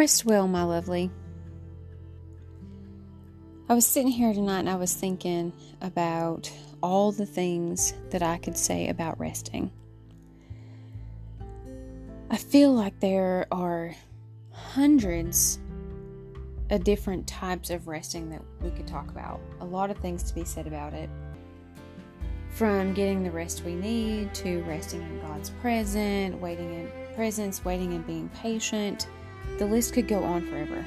[0.00, 1.10] Rest well, my lovely.
[3.68, 5.52] I was sitting here tonight and I was thinking
[5.82, 6.50] about
[6.82, 9.70] all the things that I could say about resting.
[12.30, 13.94] I feel like there are
[14.52, 15.58] hundreds
[16.70, 19.38] of different types of resting that we could talk about.
[19.60, 21.10] A lot of things to be said about it.
[22.48, 27.92] From getting the rest we need to resting in God's presence, waiting in presence, waiting
[27.92, 29.06] and being patient.
[29.58, 30.84] The list could go on forever.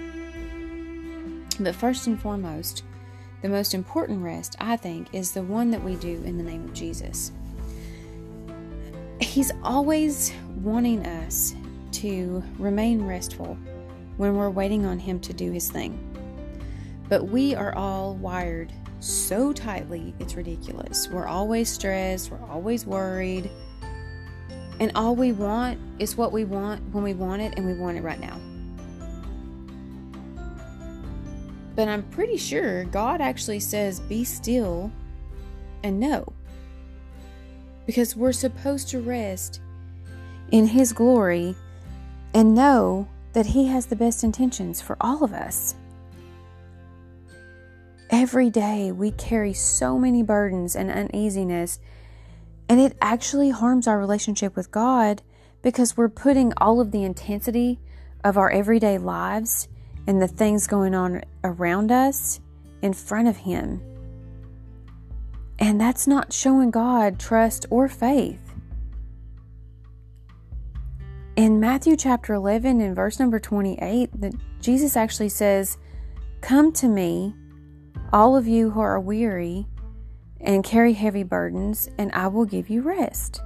[1.60, 2.84] But first and foremost,
[3.42, 6.64] the most important rest, I think, is the one that we do in the name
[6.64, 7.32] of Jesus.
[9.20, 11.54] He's always wanting us
[11.94, 13.58] to remain restful
[14.18, 16.00] when we're waiting on Him to do His thing.
[17.10, 21.10] But we are all wired so tightly, it's ridiculous.
[21.10, 23.52] We're always stressed, we're always worried,
[24.80, 27.98] and all we want is what we want when we want it, and we want
[27.98, 28.40] it right now.
[31.76, 34.92] But I'm pretty sure God actually says, Be still
[35.84, 36.32] and know.
[37.86, 39.60] Because we're supposed to rest
[40.52, 41.56] in His glory
[42.34, 45.76] and know that He has the best intentions for all of us.
[48.10, 51.80] Every day we carry so many burdens and uneasiness,
[52.70, 55.24] and it actually harms our relationship with God
[55.64, 57.80] because we're putting all of the intensity
[58.24, 59.68] of our everyday lives
[60.08, 62.40] and the things going on around us
[62.82, 63.82] in front of Him.
[65.60, 68.40] And that's not showing God trust or faith.
[71.36, 75.78] In Matthew chapter 11 and verse number 28, that Jesus actually says,
[76.42, 77.34] Come to me,
[78.12, 79.66] all of you who are weary
[80.42, 83.42] and carry heavy burdens, and I will give you rest.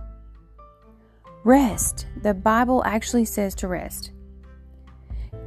[1.44, 2.08] Rest.
[2.24, 4.12] The Bible actually says to rest.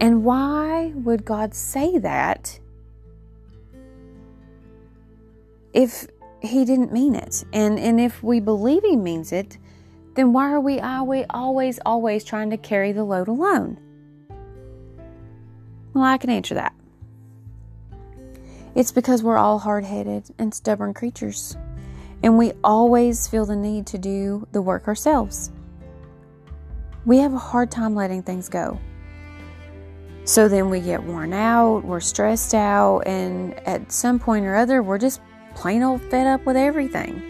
[0.01, 2.59] And why would God say that
[5.75, 6.07] if
[6.41, 7.45] He didn't mean it?
[7.53, 9.59] And, and if we believe He means it,
[10.15, 13.79] then why are we always, always, always trying to carry the load alone?
[15.93, 16.75] Well, I can answer that.
[18.75, 21.57] It's because we're all hard headed and stubborn creatures,
[22.23, 25.51] and we always feel the need to do the work ourselves.
[27.05, 28.79] We have a hard time letting things go.
[30.25, 34.83] So then we get worn out, we're stressed out, and at some point or other,
[34.83, 35.21] we're just
[35.55, 37.27] plain old fed up with everything.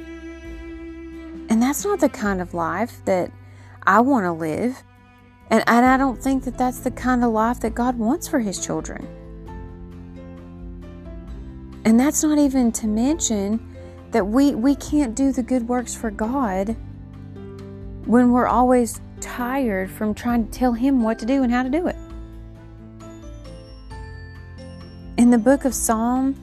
[1.49, 3.33] And that's not the kind of life that
[3.85, 4.83] I want to live.
[5.51, 8.39] And, and I don't think that that's the kind of life that God wants for
[8.39, 9.07] His children.
[11.85, 13.77] And that's not even to mention
[14.11, 16.77] that we, we can't do the good works for God
[18.05, 21.71] when we're always tired from trying to tell Him what to do and how to
[21.71, 21.97] do it.
[25.31, 26.35] In the book of Psalm,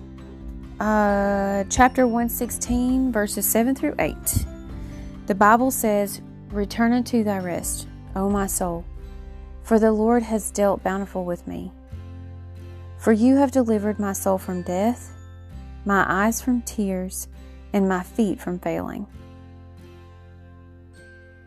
[0.80, 4.16] uh, chapter 116, verses 7 through 8,
[5.26, 6.22] the Bible says,
[6.52, 8.86] Return unto thy rest, O my soul,
[9.64, 11.74] for the Lord has dealt bountiful with me.
[12.98, 15.12] For you have delivered my soul from death,
[15.84, 17.28] my eyes from tears,
[17.74, 19.06] and my feet from failing.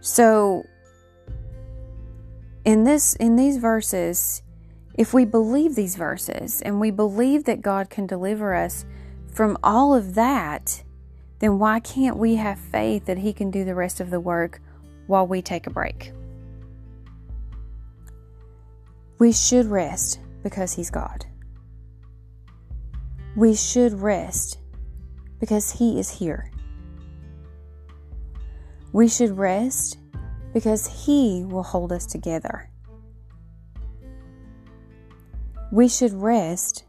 [0.02, 0.66] So,
[2.66, 4.42] in this in these verses,
[4.94, 8.84] if we believe these verses and we believe that God can deliver us
[9.32, 10.82] from all of that,
[11.38, 14.60] then why can't we have faith that He can do the rest of the work
[15.06, 16.12] while we take a break?
[19.18, 21.26] We should rest because He's God.
[23.36, 24.58] We should rest
[25.38, 26.50] because He is here.
[28.92, 29.98] We should rest
[30.52, 32.69] because He will hold us together.
[35.70, 36.84] We should rest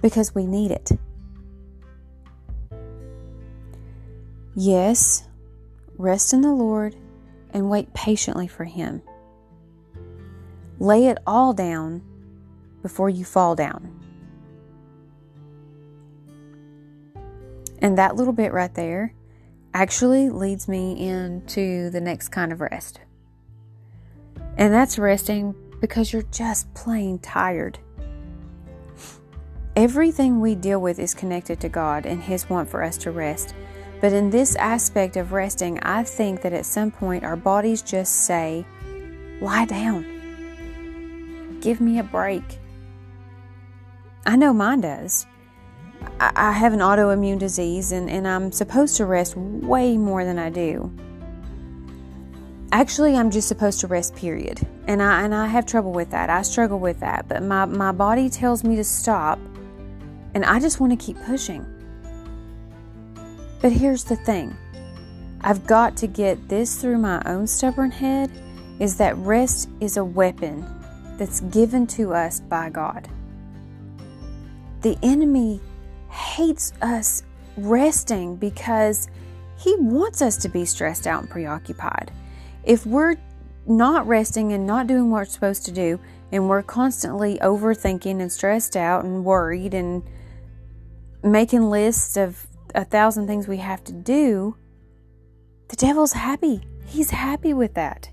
[0.00, 0.92] because we need it.
[4.54, 5.28] Yes,
[5.98, 6.96] rest in the Lord
[7.50, 9.02] and wait patiently for Him.
[10.78, 12.02] Lay it all down
[12.82, 14.00] before you fall down.
[17.80, 19.14] And that little bit right there
[19.72, 23.00] actually leads me into the next kind of rest.
[24.56, 27.78] And that's resting because you're just plain tired.
[29.76, 33.54] Everything we deal with is connected to God and His want for us to rest.
[34.00, 38.26] But in this aspect of resting, I think that at some point our bodies just
[38.26, 38.66] say,
[39.40, 41.58] lie down.
[41.60, 42.44] Give me a break.
[44.26, 45.26] I know mine does.
[46.20, 50.50] I, have an autoimmune disease and, and I'm supposed to rest way more than I
[50.50, 50.92] do.
[52.74, 54.66] Actually I'm just supposed to rest period.
[54.88, 56.28] And I and I have trouble with that.
[56.28, 59.38] I struggle with that, but my my body tells me to stop
[60.34, 61.64] and I just want to keep pushing.
[63.62, 64.56] But here's the thing.
[65.40, 68.30] I've got to get this through my own stubborn head
[68.80, 70.66] is that rest is a weapon
[71.16, 73.08] that's given to us by God.
[74.80, 75.60] The enemy
[76.10, 77.22] hates us
[77.56, 79.08] resting because
[79.56, 82.10] he wants us to be stressed out and preoccupied.
[82.64, 83.16] If we're
[83.66, 86.00] not resting and not doing what we're supposed to do,
[86.32, 90.02] and we're constantly overthinking and stressed out and worried and
[91.22, 94.56] making lists of a thousand things we have to do,
[95.68, 96.62] the devil's happy.
[96.86, 98.10] He's happy with that.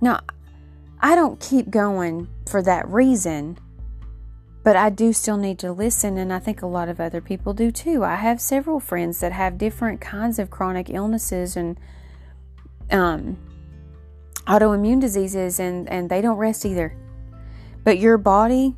[0.00, 0.20] Now,
[1.00, 3.58] I don't keep going for that reason,
[4.68, 7.54] but I do still need to listen, and I think a lot of other people
[7.54, 8.04] do too.
[8.04, 11.80] I have several friends that have different kinds of chronic illnesses and
[12.90, 13.38] um,
[14.46, 16.94] autoimmune diseases, and, and they don't rest either.
[17.82, 18.76] But your body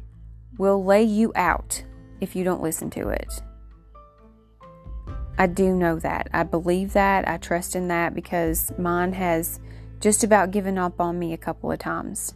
[0.58, 1.82] will lay you out
[2.20, 3.42] if you don't listen to it.
[5.38, 6.28] I do know that.
[6.32, 7.26] I believe that.
[7.26, 9.58] I trust in that because mine has
[9.98, 12.32] just about given up on me a couple of times.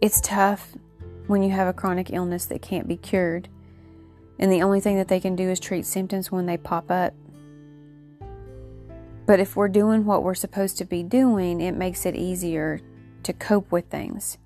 [0.00, 0.72] It's tough
[1.28, 3.48] when you have a chronic illness that can't be cured,
[4.38, 7.14] and the only thing that they can do is treat symptoms when they pop up.
[9.26, 12.80] But if we're doing what we're supposed to be doing, it makes it easier
[13.22, 14.38] to cope with things.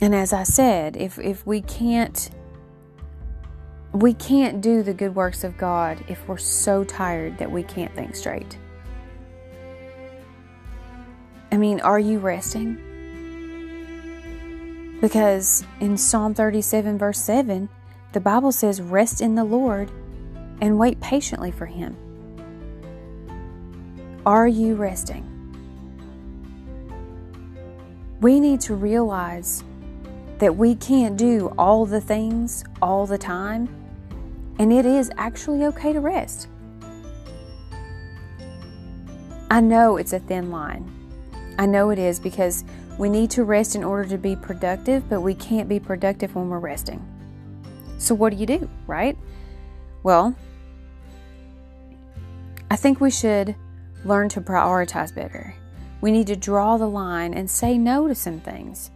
[0.00, 2.30] And as I said, if, if we can't
[3.92, 7.94] we can't do the good works of God if we're so tired that we can't
[7.94, 8.58] think straight.
[11.50, 12.87] I mean, are you resting?
[15.00, 17.68] Because in Psalm 37, verse 7,
[18.12, 19.90] the Bible says, Rest in the Lord
[20.60, 21.96] and wait patiently for Him.
[24.26, 25.24] Are you resting?
[28.20, 29.62] We need to realize
[30.38, 33.68] that we can't do all the things all the time,
[34.58, 36.48] and it is actually okay to rest.
[39.50, 40.97] I know it's a thin line.
[41.58, 42.64] I know it is because
[42.98, 46.48] we need to rest in order to be productive, but we can't be productive when
[46.48, 47.04] we're resting.
[47.98, 49.18] So, what do you do, right?
[50.04, 50.36] Well,
[52.70, 53.56] I think we should
[54.04, 55.54] learn to prioritize better.
[56.00, 58.92] We need to draw the line and say no to some things.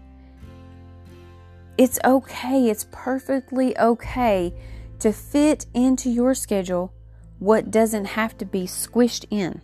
[1.77, 4.55] It's okay, it's perfectly okay
[5.01, 6.93] to fit into your schedule
[7.41, 9.63] what doesn't have to be squished in.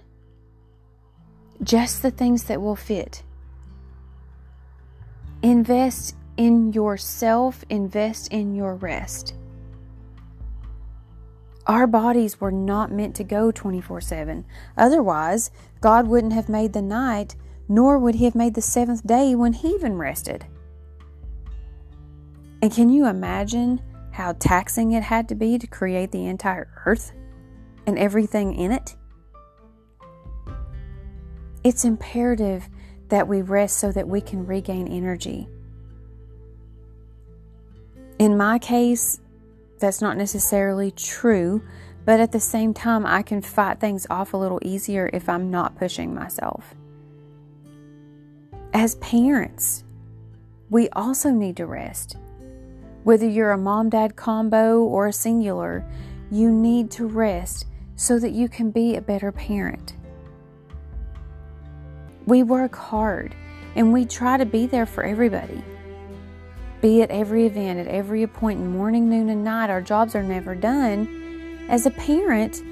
[1.62, 3.22] Just the things that will fit.
[5.42, 9.34] Invest in yourself, invest in your rest.
[11.66, 14.44] Our bodies were not meant to go 24 7.
[14.76, 15.50] Otherwise,
[15.80, 17.36] God wouldn't have made the night,
[17.68, 20.46] nor would He have made the seventh day when He even rested.
[22.62, 23.82] And can you imagine
[24.12, 27.12] how taxing it had to be to create the entire earth
[27.86, 28.96] and everything in it?
[31.68, 32.66] It's imperative
[33.10, 35.46] that we rest so that we can regain energy.
[38.18, 39.20] In my case,
[39.78, 41.62] that's not necessarily true,
[42.06, 45.50] but at the same time, I can fight things off a little easier if I'm
[45.50, 46.74] not pushing myself.
[48.72, 49.84] As parents,
[50.70, 52.16] we also need to rest.
[53.04, 55.84] Whether you're a mom dad combo or a singular,
[56.30, 59.97] you need to rest so that you can be a better parent.
[62.28, 63.34] We work hard
[63.74, 65.64] and we try to be there for everybody.
[66.82, 70.54] Be at every event, at every appointment, morning, noon, and night, our jobs are never
[70.54, 71.66] done.
[71.70, 72.62] As a parent,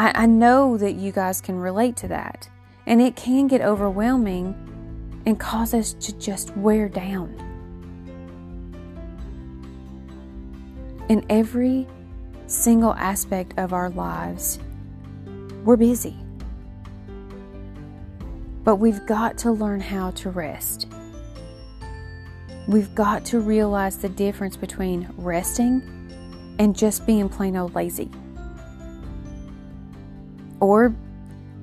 [0.00, 2.48] I, I know that you guys can relate to that.
[2.86, 4.56] And it can get overwhelming
[5.26, 7.36] and cause us to just wear down.
[11.08, 11.86] In every
[12.48, 14.58] single aspect of our lives,
[15.64, 16.25] we're busy.
[18.66, 20.88] But we've got to learn how to rest.
[22.68, 25.82] We've got to realize the difference between resting
[26.58, 28.10] and just being plain old lazy.
[30.60, 30.94] Or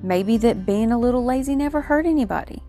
[0.02, 2.62] maybe that being a little lazy never hurt anybody.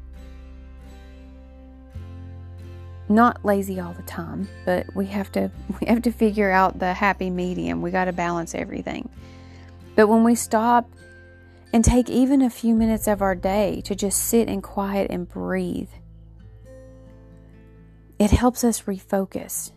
[3.07, 6.93] not lazy all the time, but we have to we have to figure out the
[6.93, 7.81] happy medium.
[7.81, 9.09] We got to balance everything.
[9.95, 10.89] But when we stop
[11.75, 15.27] and take even a few minutes of our day to just sit in quiet and
[15.27, 15.89] breathe,
[18.17, 19.73] it helps us refocus.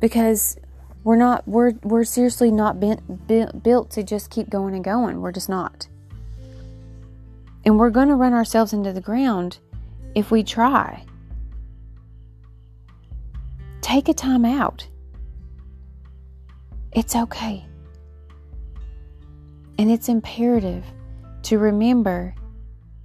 [0.00, 0.58] Because
[1.04, 5.20] We're not we're we're seriously not bent, built, built to just keep going and going.
[5.20, 5.86] We're just not.
[7.64, 9.60] And we're going to run ourselves into the ground
[10.16, 11.06] if we try.
[13.82, 14.88] Take a time out.
[16.90, 17.64] It's okay.
[19.78, 20.84] And it's imperative
[21.42, 22.34] to remember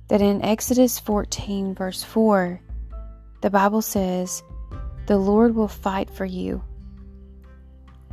[0.07, 2.61] that in Exodus 14, verse 4,
[3.41, 4.43] the Bible says,
[5.07, 6.63] The Lord will fight for you.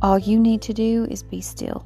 [0.01, 1.85] All you need to do is be still.